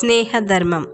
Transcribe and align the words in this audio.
స్నేహధర్మం. 0.00 0.86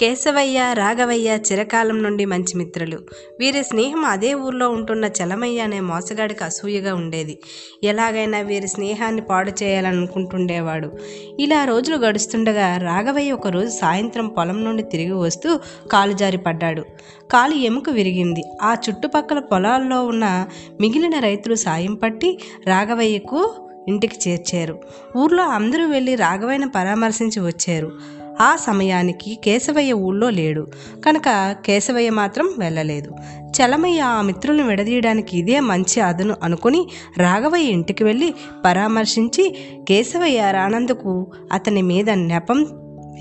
కేశవయ్య 0.00 0.70
రాఘవయ్య 0.72 1.38
చిరకాలం 1.52 2.02
నుండి 2.02 2.24
మంచి 2.24 2.56
మిత్రులు. 2.56 2.98
వీరి 3.40 3.64
స్నేహం 3.64 4.04
అదే 4.04 4.34
ఊర్లో 4.34 4.70
ఉంటున్న 4.70 5.04
చలమయ్య 5.04 5.60
అనే 5.60 5.80
మోసగాడికి 5.80 6.44
అసూయగా 6.44 6.94
ఉండేది. 6.94 7.38
ఎలాగైనా 7.84 8.40
వీరి 8.40 8.68
స్నేహాన్ని 8.68 9.20
పాడు 9.20 9.52
చేయాలనుకుంటుండేవాడు. 9.62 10.92
ఇలా 11.40 11.64
రోజులు 11.64 11.96
గడుస్తుండగా 11.96 12.76
రాఘవయ్య 12.76 13.32
ఒకరోజు 13.32 13.68
సాయంత్రం 13.68 14.28
పొలం 14.28 14.64
నుండి 14.64 14.82
తిరిగి 14.82 15.12
వస్తూ 15.12 15.60
కాలు 15.92 16.12
జారి 16.12 16.38
పడ్డాడు. 16.38 16.82
కాలు 17.30 17.54
ఎముక 17.54 17.90
విరిగింది. 17.90 18.42
ఆ 18.62 18.76
చుట్టుపక్కల 18.88 19.38
పొలాల్లో 19.38 20.04
ఉన్న 20.04 20.46
మిగిలిన 20.80 21.18
రైతులు 21.18 21.54
సాయం 21.54 21.94
పట్టి 21.94 22.38
రాఘవయ్యకు 22.66 23.65
ఇంటికి 23.88 24.30
చేర్చారు. 24.30 24.78
ఊర్లో 25.16 25.42
అందరూ 25.42 25.86
వెళ్ళి 25.86 26.14
రాఘవయ్యను 26.14 26.68
పరామర్శించి 26.68 27.40
వచ్చారు. 27.40 27.92
ఆ 28.40 28.56
సమయానికి 28.56 29.38
కేశవయ్య 29.44 29.92
ఊళ్ళో 29.92 30.30
లేడు. 30.30 30.66
కనుక 31.06 31.56
కేశవయ్య 31.66 32.10
మాత్రం 32.10 32.54
వెళ్ళలేదు. 32.58 33.10
చలమయ్య 33.40 34.00
ఆ 34.00 34.22
మిత్రులను 34.22 34.68
విడదీయడానికి 34.68 35.38
ఇదే 35.38 35.60
మంచి 35.60 36.00
అదను 36.00 36.36
అనుకుని 36.42 36.88
రాఘవయ్య 37.18 37.68
ఇంటికి 37.68 38.04
వెళ్ళి 38.04 38.34
పరామర్శించి 38.64 39.56
కేశవయ్య 39.88 40.50
రానందుకు 40.50 41.26
అతని 41.52 41.82
మీద 41.82 42.10
నెపం 42.10 42.62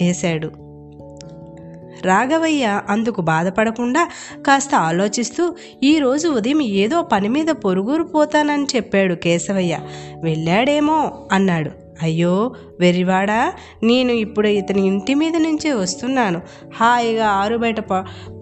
వేశాడు. 0.02 0.65
రాఘవయ్య 2.05 2.82
అందుకు 2.90 3.22
బాధపడకుండా 3.22 4.09
కాస్త 4.48 4.76
ఆలోచిస్తూ 4.76 5.55
ఈరోజు 5.84 6.27
ఉదయం 6.27 6.62
ఏదో 6.62 7.02
పని 7.02 7.27
మీద 7.27 7.48
పొరుగురు 7.48 8.04
పోతానని 8.04 8.68
చెప్పాడు 8.76 9.13
కేశవయ్య. 9.13 9.79
వెళ్ళాడేమో 10.24 11.27
అన్నాడు. 11.32 11.71
అయ్యో 12.02 12.55
వెర్రివాడా 12.79 13.54
నేను 13.84 14.12
ఇప్పుడు 14.12 14.48
ఇతని 14.48 14.88
ఇంటి 14.88 15.13
మీద 15.13 15.35
నుంచే 15.35 15.71
వస్తున్నాను. 15.74 16.41
హాయిగా 16.76 17.27
ఆరుబయట 17.27 17.79
ప 17.79 17.94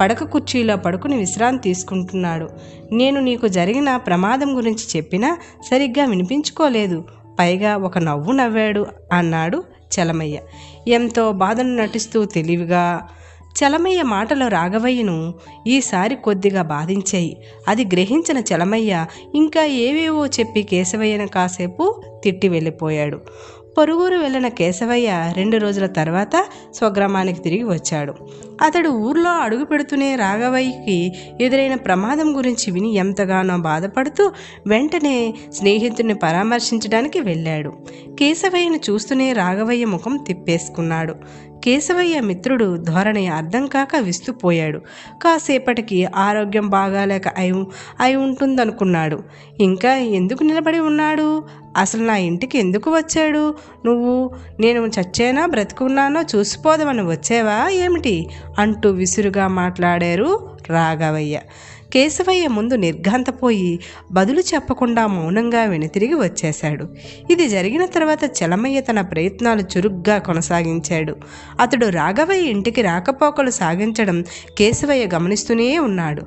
పడక 0.01 0.23
కుర్చీలో 0.23 0.77
పడుకుని 0.77 1.17
విశ్రాంతి 1.17 1.63
తీసుకుంటున్నాడు. 1.63 2.49
నేను 2.91 3.21
నీకు 3.21 3.47
జరిగిన 3.47 3.97
ప్రమాదం 3.97 4.57
గురించి 4.57 4.97
చెప్పినా 4.97 5.37
సరిగ్గా 5.71 6.05
వినిపించుకోలేదు. 6.05 7.03
పైగా 7.39 7.77
ఒక 7.77 7.97
నవ్వు 7.97 8.31
నవ్వాడు 8.31 8.85
అన్నాడు 9.13 9.63
చలమయ్య. 9.93 10.37
ఎంతో 10.87 11.31
బాధను 11.31 11.75
నటిస్తూ 11.75 12.25
తెలివిగా 12.25 12.83
చలమయ్య 13.53 14.03
మాటలు 14.03 14.47
రాఘవయ్యను 14.47 15.33
ఈసారి 15.67 16.15
కొద్దిగా 16.15 16.61
బాధించాయి. 16.61 17.37
అది 17.67 17.85
గ్రహించిన 17.85 18.37
చలమయ్య 18.37 19.05
ఇంకా 19.35 19.65
ఏవేవో 19.65 20.25
చెప్పి 20.25 20.63
కేశవయ్యను 20.63 21.27
కాసేపు 21.27 22.01
తిట్టి 22.23 22.49
వెళ్ళిపోయాడు. 22.49 23.19
పొరుగురు 23.77 24.17
వెళ్ళిన 24.17 24.47
కేశవయ్య 24.47 25.33
రెండు 25.37 25.57
రోజుల 25.57 25.85
తర్వాత 25.85 26.45
స్వగ్రామానికి 26.73 27.39
తిరిగి 27.39 27.63
వచ్చాడు. 27.63 28.13
అతడు 28.61 28.89
ఊర్లో 28.89 29.29
అడుగు 29.29 29.65
పెడుతూనే 29.65 30.15
రాఘవయ్యకి 30.15 31.13
ఎదురైన 31.41 31.75
ప్రమాదం 31.75 32.37
గురించి 32.37 32.71
విని 32.71 32.93
ఎంతగానో 32.93 33.57
బాధపడుతూ 33.57 34.31
వెంటనే 34.67 35.33
స్నేహితుడిని 35.53 36.13
పరామర్శించడానికి 36.13 37.19
వెళ్ళాడు. 37.19 37.73
కేశవయ్యను 38.19 38.75
చూస్తూనే 38.75 39.33
రాఘవయ్య 39.33 39.85
ముఖం 39.85 40.17
తిప్పేసుకున్నాడు. 40.27 41.15
కేశవయ్య 41.63 42.19
మిత్రుడు 42.19 42.77
ధోరణి 42.77 43.27
అర్థం 43.27 43.65
కాక 43.65 43.95
విస్తుపోయాడు. 43.95 44.79
కాసేపటికి 45.23 46.05
ఆరోగ్యం 46.05 46.69
బాగాలేక 46.69 47.27
అయి 47.27 47.63
అయి 47.99 48.15
ఉంటుందనుకున్నాడు. 48.15 49.23
ఇంకా 49.59 49.95
ఎందుకు 49.95 50.43
నిలబడి 50.43 50.79
ఉన్నాడు? 50.79 51.43
అసలు 51.77 52.03
నా 52.03 52.17
ఇంటికి 52.17 52.57
ఎందుకు 52.57 52.91
వచ్చాడు? 52.91 53.55
నువ్వు 53.85 54.31
నేను 54.59 54.79
చచ్చేనా 54.79 55.45
బ్రతుకున్నానో 55.45 56.21
చూసిపోదామని 56.21 57.01
వచ్చావా? 57.01 57.69
ఏమిటి? 57.69 58.29
అంటూ 58.57 58.89
విసురుగా 58.91 59.47
మాట్లాడారు 59.47 60.59
రాఘవయ్య. 60.69 61.37
కేశవయ్య 61.93 62.47
ముందు 62.47 62.73
నిర్ఘాంతపోయి 62.73 63.79
బదులు 64.11 64.39
చెప్పకుండా 64.39 65.07
మౌనంగా 65.07 65.63
వెనుతిరిగి 65.63 66.13
వచ్చేశాడు. 66.13 66.87
ఇది 67.31 67.49
జరిగిన 67.49 67.85
తర్వాత 67.85 68.19
చలమయ్య 68.25 68.81
తన 68.81 69.01
ప్రయత్నాలు 69.01 69.61
చురుగ్గా 69.61 70.17
కొనసాగించాడు. 70.17 71.15
అతడు 71.59 71.85
రాఘవయ్య 71.87 72.49
ఇంటికి 72.49 72.81
రాకపోకలు 72.81 73.49
సాగించడం 73.49 74.23
కేశవయ్య 74.57 75.05
గమనిస్తూనే 75.13 75.79
ఉన్నాడు. 75.79 76.21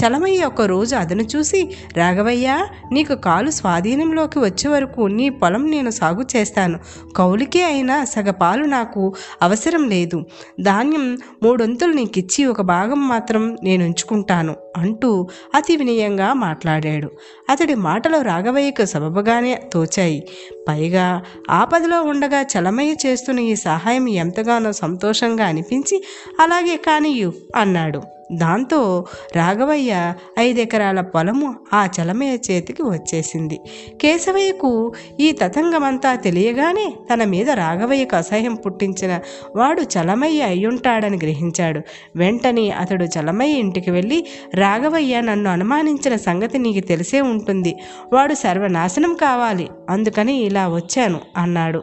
చలమయ్య 0.00 0.44
ఒక 0.44 0.62
రోజు 0.62 0.96
అదను 0.96 1.22
చూసి 1.22 1.70
రాఘవయ్య 1.96 2.66
నీకు 2.92 3.14
కాలు 3.14 3.50
స్వాధీనంలోకి 3.50 4.38
వచ్చే 4.38 4.70
వరకు 4.70 5.00
నీ 5.00 5.28
పొలం 5.28 5.70
నేను 5.70 5.90
సాగు 5.90 6.24
చేస్తాను. 6.36 6.78
కౌలికే 7.16 7.62
అయినా 7.62 8.04
సగపాలు 8.04 8.64
నాకు 8.64 9.14
అవసరం 9.42 9.88
లేదు. 9.88 10.24
ధాన్యం 10.60 11.18
మూడొంతులు 11.42 11.92
నీకిచ్చి 11.92 12.44
ఒక 12.44 12.60
భాగం 12.60 13.08
మాత్రం 13.08 13.56
నేను 13.64 13.84
ఉంచుకుంటాను 13.84 14.54
అంటూ 14.76 15.28
అతి 15.54 15.76
వినయంగా 15.76 16.32
మాట్లాడాడు. 16.32 17.10
అతడి 17.50 17.74
మాటలు 17.74 18.20
రాఘవయ్యకు 18.22 18.84
సబబగానే 18.84 19.70
తోచాయి. 19.72 20.28
పైగా 20.68 21.22
ఆపదలో 21.50 22.02
ఉండగా 22.02 22.42
చలమయ్య 22.42 22.94
చేస్తున్న 23.06 23.40
ఈ 23.40 23.54
సహాయం 23.54 24.08
ఎంతగానో 24.08 24.72
సంతోషంగా 24.72 25.44
అనిపించి 25.44 26.04
అలాగే 26.40 26.76
కానియు 26.76 27.32
అన్నాడు. 27.56 28.02
దాంతో 28.32 29.04
రాఘవయ్య 29.36 30.12
ఐదెకరాల 30.38 31.00
పొలము 31.00 31.54
ఆ 31.74 31.88
చలమయ్య 32.00 32.52
చేతికి 32.52 32.82
వచ్చేసింది. 32.82 33.60
కేశవయ్యకు 34.00 34.92
ఈ 35.20 35.32
తతంగమంతా 35.32 36.14
తెలియగానే 36.14 36.94
తన 37.12 37.24
మీద 37.24 37.50
రాఘవయ్యకు 37.50 38.16
అసహ్యం 38.16 38.54
పుట్టించిన 38.54 39.20
వాడు 39.56 39.80
చలమయ్య 39.80 40.42
అయ్యుంటాడని 40.42 41.16
గ్రహించాడు. 41.16 41.80
వెంటనే 42.16 42.70
అతడు 42.70 43.04
చలమయ్య 43.04 43.58
ఇంటికి 43.58 43.90
వెళ్ళి 43.90 44.26
రాఘవయ్య 44.54 45.20
నన్ను 45.20 45.50
అనుమానించిన 45.50 46.16
సంగతి 46.16 46.58
నీకు 46.58 46.86
తెలిసే 46.86 47.20
ఉంటుంది. 47.20 47.76
వాడు 48.12 48.34
సర్వనాశనం 48.34 49.14
కావాలి. 49.14 49.68
అందుకని 49.90 50.34
ఇలా 50.34 50.59
వచ్చాను 50.68 51.20
అన్నాడు. 51.36 51.82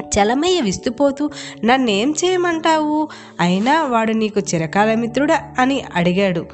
చలమయ్య 0.00 0.60
విస్తుపోతూ 0.60 1.30
నన్నేం 1.64 2.14
చేయమంటావు? 2.24 3.08
అయినా 3.40 3.84
వాడు 3.84 4.12
నీకు 4.12 4.40
చిరకాల 4.40 4.94
మిత్రుడా? 4.94 5.54
అని 5.58 5.84
అడిగాడు. 5.94 6.46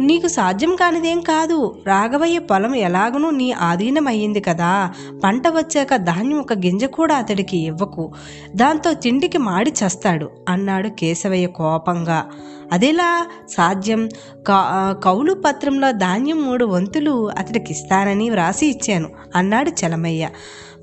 నీకు 0.00 0.28
సాధ్యం 0.28 0.76
కానిదేం 0.76 1.20
కాదు. 1.20 1.78
రాఘవయ్య 1.86 2.38
పొలం 2.38 2.74
ఎలాగనూ 2.76 3.30
నీ 3.30 3.52
ఆధీనమయ్యింది 3.52 4.40
కదా. 4.40 4.92
పంట 5.24 5.48
వచ్చాక 5.48 5.96
ధాన్యం 5.96 6.40
ఒక 6.40 6.52
గింజ 6.52 6.84
కూడా 6.84 7.14
అతడికి 7.14 7.56
ఇవ్వకు. 7.56 8.12
దాంతో 8.56 8.92
తిండికి 8.92 9.38
మాడి 9.38 9.70
చస్తాడు 9.70 10.30
అన్నాడు 10.48 10.88
కేశవయ్య 10.88 11.46
కోపంగా. 11.46 12.26
అదేలా 12.72 13.26
సాధ్యం. 13.50 14.08
కా 14.46 14.58
కౌలు 15.04 15.34
పత్రంలో 15.34 15.92
ధాన్యం 15.92 16.42
మూడు 16.42 16.64
వంతులు 16.64 17.30
అతడికి 17.38 17.72
ఇస్తానని 17.72 18.30
వ్రాసి 18.30 18.66
ఇచ్చాను 18.66 19.08
అన్నాడు 19.36 19.70
చలమయ్య. 19.70 20.28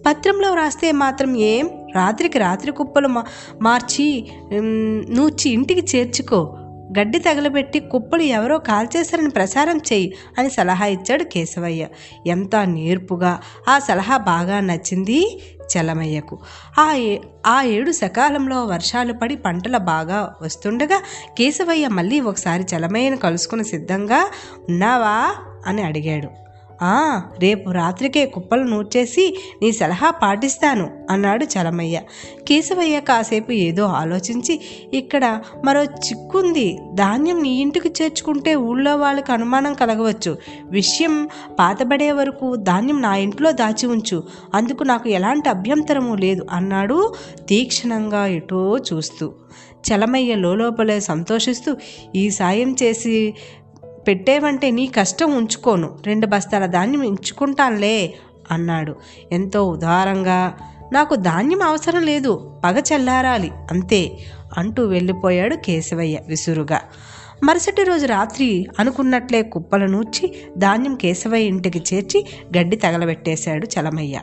పత్రంలో 0.05 0.51
వ్రాస్తే 0.51 0.91
మాత్రం 0.91 1.35
ఏం? 1.37 1.69
రాత్రికి 1.95 2.37
రాత్రి 2.37 2.71
కుప్పలు 2.71 3.07
మా 3.07 3.23
మార్చి 3.61 4.07
నూర్చి 5.09 5.51
ఇంటికి 5.51 5.97
చేర్చుకో. 5.97 6.39
గడ్డి 6.99 7.19
తగలబెట్టి 7.19 7.79
కుప్పలు 7.79 8.21
ఎవరో 8.21 8.57
కాల్చేశారని 8.57 9.29
ప్రచారం 9.29 9.77
చెయ్యి 9.77 10.13
అని 10.37 10.49
సలహా 10.49 10.85
ఇచ్చాడు 10.85 11.23
కేశవయ్య. 11.23 11.87
ఎంత 12.27 12.55
నేర్పుగా. 12.55 13.41
ఆ 13.69 13.79
సలహా 13.79 14.17
బాగా 14.17 14.59
నచ్చింది 14.59 15.41
చలమయ్యకు. 15.77 16.39
ఆ 16.79 16.93
ఏ 16.93 17.17
ఆ 17.47 17.61
ఏడు 17.61 17.91
సకాలంలో 17.91 18.65
వర్షాలు 18.65 19.13
పడి 19.13 19.35
పంటలు 19.35 19.77
బాగా 19.77 20.35
వస్తుండగా 20.41 21.01
కేశవయ్య 21.37 21.87
మళ్ళీ 21.87 22.19
ఒకసారి 22.19 22.65
చలమయ్యను 22.75 23.17
కలుసుకుని 23.17 23.63
సిద్ధంగా 23.63 24.29
ఉన్నావా? 24.69 25.35
అని 25.67 25.81
అడిగాడు. 25.81 26.46
రేపు 27.39 27.69
రాత్రికే 27.69 28.25
కుప్పలు 28.25 28.63
నూర్చేసి 28.63 29.37
నీ 29.61 29.71
సలహా 29.71 30.11
పాటిస్తాను 30.11 30.89
అన్నాడు 31.09 31.45
చలమయ్య. 31.45 32.01
కేశవయ్య 32.47 32.99
కాసేపు 32.99 33.51
ఏదో 33.51 33.83
ఆలోచించి 33.83 34.61
ఇక్కడ 34.93 35.41
మరో 35.65 35.83
చిక్కుంది. 35.83 36.79
ధాన్యం 36.93 37.43
నీ 37.43 37.49
ఇంటికి 37.49 37.89
చేర్చుకుంటే 38.01 38.55
ఊళ్ళో 38.55 38.95
వాళ్ళకి 38.95 39.31
అనుమానం 39.31 39.73
కలగవచ్చు. 39.73 40.37
విషయం 40.65 41.27
పాతబడే 41.59 42.11
వరకు 42.11 42.55
ధాన్యం 42.55 43.01
నా 43.01 43.15
ఇంట్లో 43.15 43.51
దాచి 43.51 43.87
ఉంచు. 43.87 44.23
అందుకు 44.53 44.83
నాకు 44.83 45.09
ఎలాంటి 45.09 45.49
అభ్యంతరము 45.49 46.15
లేదు 46.15 46.47
అన్నాడు 46.51 47.13
తీక్షణంగా 47.47 48.25
ఎటో 48.25 48.77
చూస్తూ. 48.77 49.33
చలమయ్య 49.77 50.35
లోపలే 50.35 50.99
సంతోషిస్తూ 50.99 51.75
ఈ 52.15 52.29
సాయం 52.29 52.75
చేసి 52.83 53.33
పెట్టేవంటే 54.07 54.71
నీ 54.71 54.87
కష్టం 54.87 55.35
ఉంచుకోను. 55.37 55.99
రెండు 56.05 56.27
బస్తాల 56.27 56.65
ధాన్యం 56.65 57.01
ఉంచుకుంటానులే 57.01 58.13
అన్నాడు. 58.51 58.95
ఎంతో 59.31 59.63
ఉదారంగా 59.67 60.53
నాకు 60.93 61.15
ధాన్యం 61.15 61.61
అవసరం 61.61 62.03
లేదు 62.03 62.59
పగ 62.63 62.79
చల్లారాలి 62.79 63.51
అంతే 63.71 64.17
అంటూ 64.57 64.83
వెళ్ళిపోయాడు 64.85 65.55
కేశవయ్య 65.55 66.19
విసురుగా. 66.27 66.81
మరుసటి 67.43 67.83
రోజు 67.83 68.05
రాత్రి 68.05 68.67
అనుకున్నట్లే 68.79 69.41
కుప్పలు 69.41 69.85
నూర్చి 69.85 70.25
ధాన్యం 70.57 70.95
కేశవయ్య 70.95 71.47
ఇంటికి 71.47 71.81
చేర్చి 71.93 72.25
గడ్డి 72.57 72.75
తగలబెట్టేశాడు 72.75 73.67
చలమయ్య. 73.75 74.19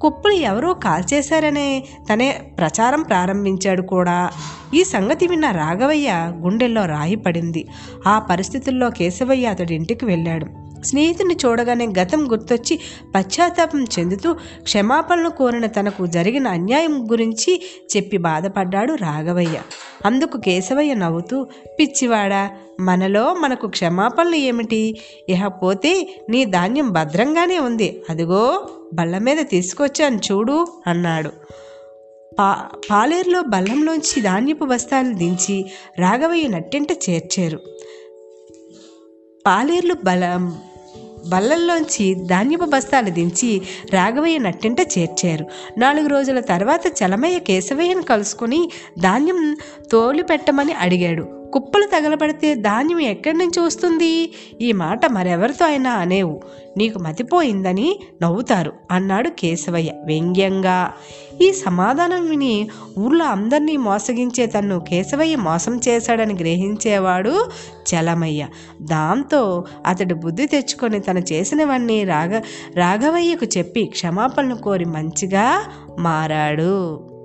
కుప్పలు 0.00 0.32
ఎవరో 0.32 0.74
కాల్చేశారనే 0.74 1.84
తనే 2.12 2.32
ప్రచారం 2.58 3.02
ప్రారంభించాడు 3.02 3.82
కూడా. 3.82 4.30
ఈ 4.74 4.84
సంగతి 4.84 5.26
విన్న 5.26 5.50
రాఘవయ్య 5.50 6.32
గుండెల్లో 6.36 6.86
రాయి 6.86 7.16
పడింది. 7.16 7.68
ఆ 8.06 8.18
పరిస్థితుల్లో 8.18 8.90
కేశవయ్య 8.90 9.46
అతడి 9.46 9.74
ఇంటికి 9.74 10.04
వెళ్ళాడు. 10.04 10.46
స్నేహితుని 10.82 11.36
చూడగానే 11.46 11.88
గతం 11.98 12.32
గుర్తొచ్చి 12.32 12.80
పశ్చాత్తాపం 13.14 13.84
చెందుతూ 13.98 14.32
క్షమాపణలు 14.62 15.28
కోరిన 15.28 15.66
తనకు 15.66 16.06
జరిగిన 16.06 16.48
అన్యాయం 16.48 17.12
గురించి 17.12 17.62
చెప్పి 17.96 18.16
బాధపడ్డాడు 18.16 18.94
రాఘవయ్య. 18.94 19.60
అందుకు 20.06 20.38
కేశవయ్య 20.38 20.94
నవ్వుతూ 20.94 21.46
పిచ్చివాడా 21.80 22.50
మనలో 22.80 23.34
మనకు 23.34 23.66
క్షమాపణలు 23.66 24.34
ఏమిటి? 24.34 24.96
ఇహపోతే 25.28 26.20
నీ 26.30 26.44
ధాన్యం 26.44 26.92
భద్రంగానే 26.92 27.58
ఉంది. 27.58 28.02
అదిగో 28.10 28.68
బల్ల 28.94 29.18
మీద 29.18 29.36
తీసుకొచ్చాను 29.42 30.16
చూడు 30.16 30.66
అన్నాడు. 30.86 31.30
పా 32.38 32.68
పాలేరులో 32.90 33.42
బల్లంలోంచి 33.42 34.22
ధాన్యపు 34.22 34.64
బస్తాలు 34.64 35.14
దించి 35.14 35.70
రాఘవయ్య 35.98 36.48
నట్టింట 36.48 36.92
చేర్చారు. 36.92 37.60
పాలేర్లు 39.46 39.94
బలం 40.04 40.58
బల్లల్లోంచి 41.28 42.14
ధాన్యపు 42.14 42.64
బస్తాలు 42.64 43.10
దించి 43.10 43.62
రాఘవయ్య 43.92 44.38
నట్టింట 44.38 44.80
చేర్చారు. 44.80 45.46
నాలుగు 45.78 46.06
రోజుల 46.06 46.40
తర్వాత 46.40 46.80
చలమయ్య 46.86 47.38
కేశవయ్యను 47.38 48.02
కలుసుకుని 48.02 48.70
ధాన్యం 49.00 49.56
తోలిపెట్టమని 49.92 50.72
అడిగాడు. 50.72 51.45
కుప్పలు 51.86 52.02
తగలబడితే 52.02 52.54
ధాన్యం 52.54 53.00
ఎక్కడి 53.00 53.38
నుంచి 53.38 53.60
వస్తుంది? 53.60 54.32
ఈ 54.60 54.72
మాట 54.72 55.06
మరెవరితో 55.06 55.66
అయినా 55.66 55.90
అనేవు. 55.90 56.42
నీకు 56.76 56.98
మతిపోయిందని 56.98 58.00
నవ్వుతారు 58.22 58.72
అన్నాడు 58.90 59.28
కేశవయ్య 59.28 59.90
వ్యంగ్యంగా. 60.04 60.92
ఈ 61.42 61.52
సమాధానం 61.52 62.30
విని 62.30 62.68
ఊర్లో 62.98 63.24
అందరినీ 63.24 63.76
మోసగించే 63.76 64.46
తన్ను 64.46 64.80
కేశవయ్య 64.80 65.36
మోసం 65.36 65.80
చేశాడని 65.88 66.34
గ్రహించేవాడు 66.34 67.48
చలమయ్య. 67.90 68.46
దాంతో 68.82 69.64
అతడు 69.86 70.14
బుద్ధి 70.14 70.46
తెచ్చుకొని 70.46 71.00
తను 71.00 71.18
చేసినవన్నీ 71.32 72.04
రాఘ 72.04 72.32
రాఘవయ్యకు 72.74 73.46
చెప్పి 73.58 73.84
క్షమాపణలు 73.84 74.54
కోరి 74.54 74.84
మంచిగా 74.84 75.64
మారాడు. 75.98 77.15